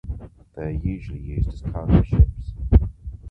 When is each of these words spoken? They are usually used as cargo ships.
They 0.55 0.63
are 0.63 0.69
usually 0.71 1.19
used 1.19 1.49
as 1.53 1.61
cargo 1.61 2.01
ships. 2.01 2.53